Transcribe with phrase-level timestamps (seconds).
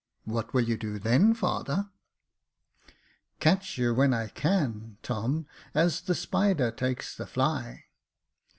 [0.23, 1.91] What will you do then, father?"
[2.99, 7.83] *' Catch you when I can, Tom, as the spider takes the fly."